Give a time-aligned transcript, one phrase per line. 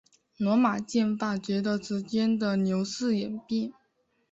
[0.37, 3.71] 罗马宪法随着时间的流逝演变。